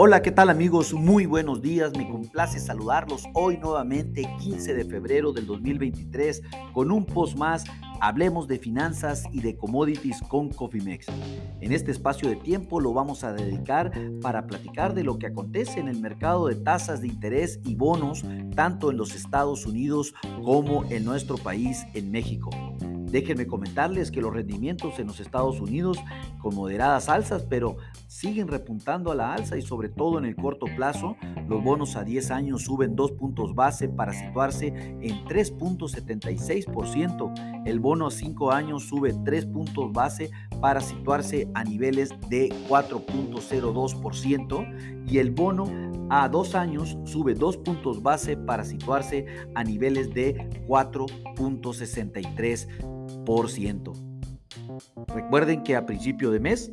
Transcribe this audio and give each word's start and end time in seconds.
Hola, 0.00 0.22
¿qué 0.22 0.30
tal 0.30 0.48
amigos? 0.48 0.94
Muy 0.94 1.26
buenos 1.26 1.60
días, 1.60 1.90
me 1.98 2.08
complace 2.08 2.60
saludarlos 2.60 3.24
hoy 3.34 3.56
nuevamente 3.56 4.30
15 4.38 4.74
de 4.74 4.84
febrero 4.84 5.32
del 5.32 5.44
2023 5.44 6.40
con 6.72 6.92
un 6.92 7.04
post 7.04 7.36
más, 7.36 7.64
hablemos 8.00 8.46
de 8.46 8.60
finanzas 8.60 9.24
y 9.32 9.40
de 9.40 9.56
commodities 9.56 10.20
con 10.28 10.50
Cofimex. 10.50 11.06
En 11.60 11.72
este 11.72 11.90
espacio 11.90 12.28
de 12.28 12.36
tiempo 12.36 12.78
lo 12.78 12.92
vamos 12.92 13.24
a 13.24 13.32
dedicar 13.32 13.90
para 14.22 14.46
platicar 14.46 14.94
de 14.94 15.02
lo 15.02 15.18
que 15.18 15.26
acontece 15.26 15.80
en 15.80 15.88
el 15.88 15.98
mercado 15.98 16.46
de 16.46 16.54
tasas 16.54 17.00
de 17.00 17.08
interés 17.08 17.58
y 17.64 17.74
bonos, 17.74 18.24
tanto 18.54 18.92
en 18.92 18.98
los 18.98 19.16
Estados 19.16 19.66
Unidos 19.66 20.14
como 20.44 20.84
en 20.90 21.04
nuestro 21.04 21.38
país, 21.38 21.84
en 21.94 22.12
México. 22.12 22.50
Déjenme 23.10 23.46
comentarles 23.46 24.10
que 24.10 24.20
los 24.20 24.32
rendimientos 24.32 24.98
en 24.98 25.06
los 25.06 25.20
Estados 25.20 25.60
Unidos 25.60 25.98
con 26.40 26.54
moderadas 26.54 27.08
alzas, 27.08 27.46
pero 27.48 27.78
siguen 28.06 28.48
repuntando 28.48 29.10
a 29.10 29.14
la 29.14 29.32
alza 29.32 29.56
y 29.56 29.62
sobre 29.62 29.88
todo 29.88 30.18
en 30.18 30.26
el 30.26 30.36
corto 30.36 30.66
plazo, 30.76 31.16
los 31.48 31.64
bonos 31.64 31.96
a 31.96 32.04
10 32.04 32.30
años 32.30 32.64
suben 32.64 32.94
2 32.96 33.12
puntos 33.12 33.54
base 33.54 33.88
para 33.88 34.12
situarse 34.12 34.66
en 34.66 35.24
3.76%. 35.24 37.62
El 37.64 37.80
bono 37.80 38.08
a 38.08 38.10
5 38.10 38.52
años 38.52 38.82
sube 38.84 39.14
3 39.24 39.46
puntos 39.46 39.90
base 39.92 40.30
para 40.60 40.82
situarse 40.82 41.48
a 41.54 41.64
niveles 41.64 42.10
de 42.28 42.50
4.02% 42.68 45.10
y 45.10 45.16
el 45.18 45.30
bono 45.30 45.88
a 46.10 46.28
2 46.28 46.54
años 46.54 46.98
sube 47.04 47.34
2 47.34 47.56
puntos 47.58 48.02
base 48.02 48.34
para 48.36 48.64
situarse 48.64 49.26
a 49.54 49.62
niveles 49.64 50.14
de 50.14 50.34
4.63%. 50.66 52.97
Recuerden 55.14 55.62
que 55.62 55.76
a 55.76 55.86
principio 55.86 56.30
de 56.30 56.40
mes 56.40 56.70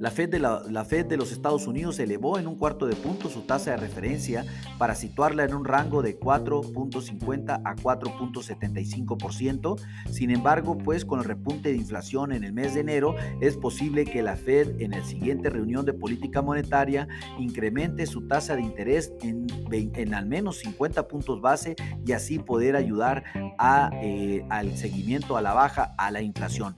la 0.00 0.10
Fed, 0.10 0.30
de 0.30 1.16
los 1.18 1.30
Estados 1.30 1.66
Unidos 1.66 1.98
elevó 1.98 2.38
en 2.38 2.46
un 2.46 2.56
cuarto 2.56 2.86
de 2.86 2.96
punto 2.96 3.28
su 3.28 3.42
tasa 3.42 3.72
de 3.72 3.76
referencia 3.76 4.46
para 4.78 4.94
situarla 4.94 5.44
en 5.44 5.52
un 5.52 5.66
rango 5.66 6.00
de 6.00 6.18
4.50 6.18 7.60
a 7.62 7.76
4.75%. 7.76 9.78
Sin 10.10 10.30
embargo, 10.30 10.78
pues 10.78 11.04
con 11.04 11.18
el 11.18 11.26
repunte 11.26 11.70
de 11.70 11.76
inflación 11.76 12.32
en 12.32 12.44
el 12.44 12.54
mes 12.54 12.72
de 12.72 12.80
enero, 12.80 13.14
es 13.42 13.58
posible 13.58 14.06
que 14.06 14.22
la 14.22 14.36
Fed 14.36 14.80
en 14.80 14.92
la 14.92 15.04
siguiente 15.04 15.50
reunión 15.50 15.84
de 15.84 15.92
política 15.92 16.40
monetaria 16.40 17.06
incremente 17.38 18.06
su 18.06 18.26
tasa 18.26 18.56
de 18.56 18.62
interés 18.62 19.12
en, 19.20 19.46
en 19.70 20.14
al 20.14 20.24
menos 20.24 20.60
50 20.60 21.08
puntos 21.08 21.42
base 21.42 21.76
y 22.06 22.12
así 22.12 22.38
poder 22.38 22.74
ayudar 22.74 23.22
a, 23.58 23.90
eh, 24.02 24.46
al 24.48 24.78
seguimiento 24.78 25.36
a 25.36 25.42
la 25.42 25.52
baja 25.52 25.94
a 25.98 26.10
la 26.10 26.22
inflación. 26.22 26.74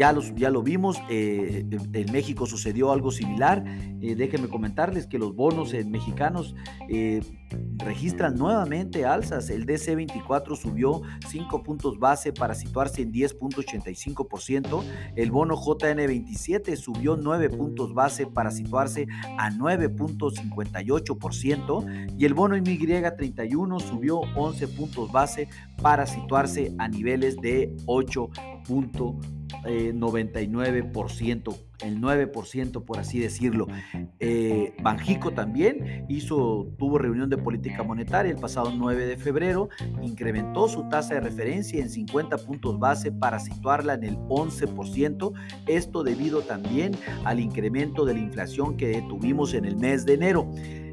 Ya, 0.00 0.12
los, 0.14 0.34
ya 0.34 0.48
lo 0.48 0.62
vimos, 0.62 0.96
eh, 1.10 1.66
en 1.92 2.10
México 2.10 2.46
sucedió 2.46 2.90
algo 2.90 3.10
similar. 3.10 3.62
Eh, 4.00 4.14
déjenme 4.14 4.48
comentarles 4.48 5.06
que 5.06 5.18
los 5.18 5.36
bonos 5.36 5.74
mexicanos 5.84 6.56
eh, 6.88 7.20
registran 7.76 8.36
nuevamente 8.36 9.04
alzas. 9.04 9.50
El 9.50 9.66
DC24 9.66 10.56
subió 10.56 11.02
5 11.28 11.62
puntos 11.62 11.98
base 11.98 12.32
para 12.32 12.54
situarse 12.54 13.02
en 13.02 13.12
10.85%. 13.12 14.82
El 15.16 15.30
bono 15.30 15.54
JN27 15.54 16.76
subió 16.76 17.18
9 17.18 17.50
puntos 17.50 17.92
base 17.92 18.26
para 18.26 18.50
situarse 18.50 19.06
a 19.36 19.50
9.58%. 19.50 22.14
Y 22.16 22.24
el 22.24 22.32
bono 22.32 22.56
MY31 22.56 23.80
subió 23.80 24.20
11 24.34 24.68
puntos 24.68 25.12
base 25.12 25.50
para 25.82 26.06
situarse 26.06 26.74
a 26.78 26.88
niveles 26.88 27.36
de 27.36 27.76
8.99%, 29.62 31.56
el 31.82 32.00
9% 32.00 32.84
por 32.84 32.98
así 32.98 33.18
decirlo. 33.18 33.66
Eh, 34.18 34.74
Banjico 34.82 35.32
también 35.32 36.06
hizo, 36.08 36.68
tuvo 36.78 36.98
reunión 36.98 37.30
de 37.30 37.38
política 37.38 37.82
monetaria 37.82 38.32
el 38.32 38.38
pasado 38.38 38.72
9 38.74 39.06
de 39.06 39.16
febrero, 39.16 39.68
incrementó 40.02 40.68
su 40.68 40.88
tasa 40.88 41.14
de 41.14 41.20
referencia 41.20 41.80
en 41.80 41.88
50 41.90 42.38
puntos 42.38 42.78
base 42.78 43.12
para 43.12 43.38
situarla 43.38 43.94
en 43.94 44.04
el 44.04 44.16
11%, 44.16 45.32
esto 45.66 46.02
debido 46.02 46.42
también 46.42 46.92
al 47.24 47.40
incremento 47.40 48.04
de 48.04 48.14
la 48.14 48.20
inflación 48.20 48.76
que 48.76 49.02
tuvimos 49.08 49.54
en 49.54 49.64
el 49.64 49.76
mes 49.76 50.04
de 50.04 50.14
enero. 50.14 50.50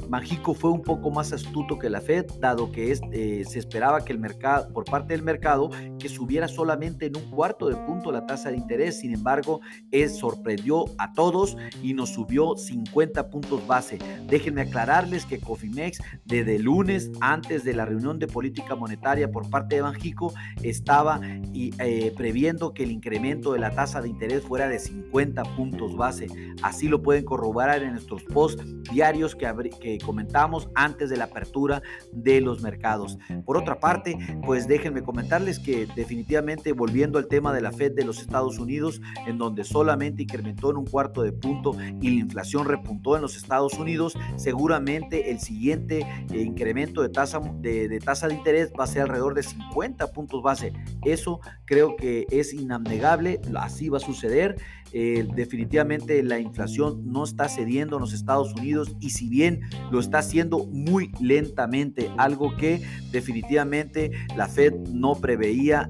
México 0.09 0.53
fue 0.53 0.71
un 0.71 0.81
poco 0.81 1.11
más 1.11 1.33
astuto 1.33 1.77
que 1.77 1.89
la 1.89 2.01
Fed, 2.01 2.25
dado 2.39 2.71
que 2.71 2.91
eh, 2.91 3.43
se 3.45 3.59
esperaba 3.59 4.03
que 4.03 4.13
el 4.13 4.19
mercado, 4.19 4.71
por 4.73 4.85
parte 4.85 5.13
del 5.13 5.23
mercado, 5.23 5.69
que 5.99 6.09
subiera 6.09 6.47
solamente 6.47 7.07
en 7.07 7.17
un 7.17 7.29
cuarto 7.29 7.67
de 7.67 7.75
punto 7.75 8.11
la 8.11 8.25
tasa 8.25 8.49
de 8.49 8.57
interés. 8.57 8.99
Sin 8.99 9.13
embargo, 9.13 9.61
es, 9.91 10.17
sorprendió 10.17 10.85
a 10.97 11.13
todos 11.13 11.57
y 11.81 11.93
nos 11.93 12.09
subió 12.09 12.55
50 12.55 13.29
puntos 13.29 13.65
base. 13.67 13.99
Déjenme 14.27 14.61
aclararles 14.61 15.25
que 15.25 15.39
Cofimex, 15.39 15.99
desde 16.25 16.55
el 16.55 16.63
lunes, 16.63 17.11
antes 17.21 17.63
de 17.63 17.73
la 17.73 17.85
reunión 17.85 18.19
de 18.19 18.27
política 18.27 18.75
monetaria 18.75 19.29
por 19.31 19.49
parte 19.49 19.75
de 19.75 19.81
Banjico, 19.81 20.33
estaba 20.63 21.19
eh, 21.53 22.13
previendo 22.15 22.73
que 22.73 22.83
el 22.83 22.91
incremento 22.91 23.53
de 23.53 23.59
la 23.59 23.71
tasa 23.71 24.01
de 24.01 24.09
interés 24.09 24.43
fuera 24.43 24.67
de 24.67 24.79
50 24.79 25.43
puntos 25.55 25.95
base. 25.95 26.27
Así 26.61 26.87
lo 26.87 27.01
pueden 27.01 27.25
corroborar 27.25 27.83
en 27.83 27.91
nuestros 27.91 28.23
posts 28.23 28.63
diarios 28.91 29.35
que, 29.35 29.47
que 29.79 29.96
comentamos 29.97 30.69
antes 30.75 31.09
de 31.09 31.17
la 31.17 31.25
apertura 31.25 31.81
de 32.11 32.41
los 32.41 32.61
mercados. 32.61 33.17
Por 33.45 33.57
otra 33.57 33.79
parte, 33.79 34.17
pues 34.45 34.67
déjenme 34.67 35.03
comentarles 35.03 35.59
que 35.59 35.87
definitivamente 35.95 36.71
volviendo 36.71 37.19
al 37.19 37.27
tema 37.27 37.53
de 37.53 37.61
la 37.61 37.71
Fed 37.71 37.93
de 37.93 38.05
los 38.05 38.19
Estados 38.19 38.59
Unidos, 38.59 39.01
en 39.25 39.37
donde 39.37 39.63
solamente 39.63 40.23
incrementó 40.23 40.71
en 40.71 40.77
un 40.77 40.85
cuarto 40.85 41.21
de 41.21 41.31
punto 41.31 41.75
y 42.01 42.09
la 42.09 42.21
inflación 42.21 42.65
repuntó 42.65 43.15
en 43.15 43.21
los 43.21 43.35
Estados 43.35 43.73
Unidos, 43.73 44.17
seguramente 44.35 45.31
el 45.31 45.39
siguiente 45.39 46.05
eh, 46.31 46.41
incremento 46.41 47.01
de 47.01 47.09
tasa 47.09 47.39
de, 47.61 47.99
tasa 48.03 48.27
de 48.27 48.35
interés 48.35 48.71
va 48.79 48.83
a 48.83 48.87
ser 48.87 49.03
alrededor 49.03 49.33
de 49.33 49.43
50 49.43 50.07
puntos 50.11 50.41
base. 50.41 50.73
Eso 51.03 51.39
creo 51.65 51.95
que 51.95 52.25
es 52.29 52.53
inabnegable, 52.53 53.41
así 53.55 53.89
va 53.89 53.97
a 53.97 54.01
suceder. 54.01 54.55
Eh, 54.93 55.27
definitivamente 55.35 56.23
la 56.23 56.39
inflación 56.39 57.11
no 57.11 57.25
está 57.25 57.49
cediendo 57.49 57.97
en 57.97 58.01
los 58.01 58.13
Estados 58.13 58.53
Unidos 58.53 58.95
y 59.01 59.09
si 59.09 59.27
bien 59.27 59.61
lo 59.91 59.99
está 59.99 60.19
haciendo 60.19 60.65
muy 60.65 61.11
lentamente, 61.19 62.11
algo 62.17 62.55
que 62.57 62.81
definitivamente 63.11 64.11
la 64.35 64.47
Fed 64.47 64.73
no 64.91 65.15
preveía 65.15 65.89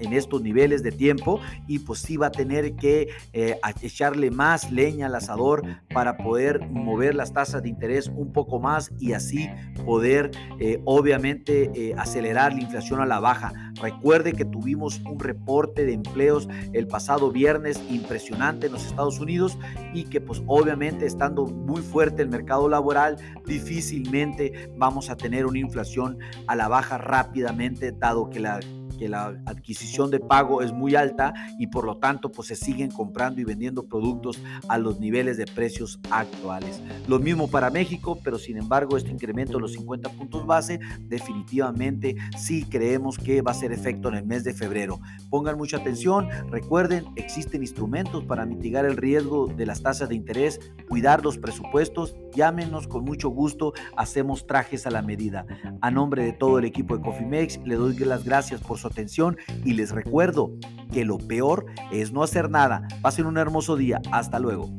en 0.00 0.12
estos 0.12 0.42
niveles 0.42 0.82
de 0.82 0.92
tiempo 0.92 1.40
y 1.66 1.80
pues 1.80 2.00
sí 2.00 2.16
va 2.16 2.28
a 2.28 2.32
tener 2.32 2.76
que 2.76 3.08
eh, 3.32 3.58
echarle 3.82 4.30
más 4.30 4.70
leña 4.70 5.06
al 5.06 5.14
asador 5.14 5.62
para 5.92 6.16
poder 6.16 6.66
mover 6.68 7.14
las 7.14 7.32
tasas 7.32 7.62
de 7.62 7.68
interés 7.68 8.08
un 8.08 8.32
poco 8.32 8.60
más 8.60 8.90
y 8.98 9.12
así 9.12 9.48
poder 9.84 10.30
eh, 10.58 10.80
obviamente 10.84 11.94
acelerar 11.96 12.52
la 12.52 12.60
inflación 12.60 13.00
a 13.00 13.06
la 13.06 13.20
baja. 13.20 13.52
Recuerde 13.80 14.32
que 14.32 14.44
tuvimos 14.44 15.00
un 15.00 15.18
reporte 15.18 15.84
de 15.84 15.94
empleos 15.94 16.48
el 16.72 16.86
pasado 16.86 17.30
viernes 17.30 17.80
impresionante 17.90 18.66
en 18.66 18.72
los 18.72 18.86
Estados 18.86 19.18
Unidos 19.18 19.58
y 19.92 20.04
que 20.04 20.20
pues 20.20 20.42
obviamente 20.46 21.06
estando 21.06 21.46
muy 21.46 21.82
fuerte 21.82 22.22
el 22.22 22.28
mercado 22.28 22.68
laboral, 22.68 23.16
difícilmente 23.46 24.70
vamos 24.76 25.10
a 25.10 25.16
tener 25.16 25.46
una 25.46 25.58
inflación 25.58 26.18
a 26.46 26.56
la 26.56 26.68
baja 26.68 26.98
rápidamente, 26.98 27.92
dado 27.92 28.30
que 28.30 28.40
la 28.40 28.60
la 29.08 29.26
adquisición 29.46 30.10
de 30.10 30.20
pago 30.20 30.62
es 30.62 30.72
muy 30.72 30.94
alta 30.94 31.34
y 31.58 31.68
por 31.68 31.84
lo 31.84 31.96
tanto 31.98 32.30
pues 32.30 32.48
se 32.48 32.56
siguen 32.56 32.90
comprando 32.90 33.40
y 33.40 33.44
vendiendo 33.44 33.86
productos 33.86 34.40
a 34.68 34.78
los 34.78 35.00
niveles 35.00 35.36
de 35.36 35.46
precios 35.46 35.98
actuales. 36.10 36.80
Lo 37.08 37.18
mismo 37.18 37.48
para 37.48 37.70
México, 37.70 38.18
pero 38.22 38.38
sin 38.38 38.56
embargo 38.56 38.96
este 38.96 39.10
incremento 39.10 39.54
de 39.54 39.60
los 39.60 39.72
50 39.72 40.08
puntos 40.10 40.46
base 40.46 40.80
definitivamente 41.00 42.16
sí 42.36 42.64
creemos 42.64 43.18
que 43.18 43.42
va 43.42 43.52
a 43.52 43.54
ser 43.54 43.72
efecto 43.72 44.08
en 44.08 44.14
el 44.14 44.26
mes 44.26 44.44
de 44.44 44.54
febrero. 44.54 45.00
Pongan 45.30 45.56
mucha 45.56 45.78
atención, 45.78 46.28
recuerden, 46.50 47.04
existen 47.16 47.62
instrumentos 47.62 48.24
para 48.24 48.46
mitigar 48.46 48.84
el 48.84 48.96
riesgo 48.96 49.46
de 49.46 49.66
las 49.66 49.82
tasas 49.82 50.08
de 50.08 50.14
interés, 50.14 50.60
cuidar 50.88 51.24
los 51.24 51.38
presupuestos, 51.38 52.16
Llámenos 52.34 52.88
con 52.88 53.04
mucho 53.04 53.28
gusto, 53.28 53.72
hacemos 53.96 54.46
trajes 54.46 54.86
a 54.86 54.90
la 54.90 55.02
medida. 55.02 55.46
A 55.80 55.90
nombre 55.90 56.24
de 56.24 56.32
todo 56.32 56.58
el 56.58 56.64
equipo 56.64 56.96
de 56.96 57.02
Cofimex, 57.02 57.60
le 57.64 57.76
doy 57.76 57.96
las 57.96 58.24
gracias 58.24 58.60
por 58.60 58.78
su 58.78 58.86
atención 58.86 59.36
y 59.64 59.74
les 59.74 59.92
recuerdo 59.92 60.52
que 60.92 61.04
lo 61.04 61.18
peor 61.18 61.66
es 61.92 62.12
no 62.12 62.22
hacer 62.22 62.50
nada. 62.50 62.86
Pasen 63.02 63.26
un 63.26 63.38
hermoso 63.38 63.76
día. 63.76 64.00
Hasta 64.10 64.38
luego. 64.38 64.70